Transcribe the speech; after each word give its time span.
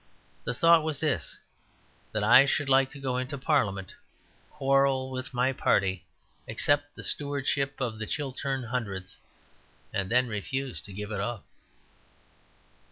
The 0.45 0.55
thought 0.55 0.83
was 0.83 0.99
this: 0.99 1.37
that 2.11 2.23
I 2.23 2.47
should 2.47 2.67
like 2.67 2.89
to 2.89 2.99
go 2.99 3.17
into 3.17 3.37
Parliament, 3.37 3.93
quarrel 4.49 5.11
with 5.11 5.31
my 5.31 5.53
party, 5.53 6.05
accept 6.47 6.95
the 6.95 7.03
Stewardship 7.03 7.79
of 7.79 7.99
the 7.99 8.07
Chiltern 8.07 8.63
Hundreds, 8.63 9.19
and 9.93 10.09
then 10.09 10.27
refuse 10.27 10.81
to 10.81 10.91
give 10.91 11.11
it 11.11 11.21
up. 11.21 11.45